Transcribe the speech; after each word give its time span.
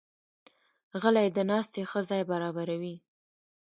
غلۍ 1.01 1.27
د 1.33 1.37
ناستې 1.51 1.81
ښه 1.89 1.99
ځای 2.09 2.21
برابروي. 2.31 2.95